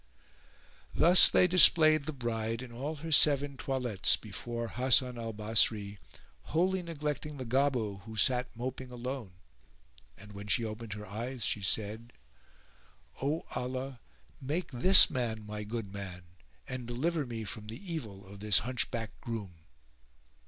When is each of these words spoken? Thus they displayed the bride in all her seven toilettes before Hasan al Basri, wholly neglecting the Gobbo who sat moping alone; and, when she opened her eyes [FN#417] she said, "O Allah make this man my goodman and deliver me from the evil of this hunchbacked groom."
Thus 0.95 1.29
they 1.29 1.45
displayed 1.45 2.05
the 2.05 2.11
bride 2.11 2.63
in 2.63 2.71
all 2.71 2.95
her 3.05 3.11
seven 3.11 3.55
toilettes 3.55 4.17
before 4.19 4.69
Hasan 4.69 5.19
al 5.19 5.31
Basri, 5.31 5.99
wholly 6.57 6.81
neglecting 6.81 7.37
the 7.37 7.45
Gobbo 7.45 7.97
who 7.97 8.17
sat 8.17 8.49
moping 8.55 8.89
alone; 8.89 9.33
and, 10.17 10.31
when 10.31 10.47
she 10.47 10.65
opened 10.65 10.93
her 10.93 11.05
eyes 11.05 11.43
[FN#417] 11.43 11.47
she 11.47 11.61
said, 11.61 12.13
"O 13.21 13.45
Allah 13.53 13.99
make 14.41 14.71
this 14.71 15.07
man 15.07 15.45
my 15.45 15.63
goodman 15.63 16.23
and 16.67 16.87
deliver 16.87 17.27
me 17.27 17.43
from 17.43 17.67
the 17.67 17.77
evil 17.93 18.25
of 18.25 18.39
this 18.39 18.61
hunchbacked 18.65 19.21
groom." 19.21 19.53